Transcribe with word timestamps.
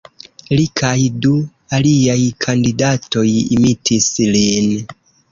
Li 0.59 0.63
kaj 0.79 0.99
du 1.25 1.33
aliaj 1.77 2.15
kandidatoj 2.45 3.25
imitis 3.57 4.09
lin. 4.37 4.73